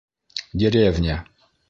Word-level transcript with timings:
Деревня! 0.53 1.21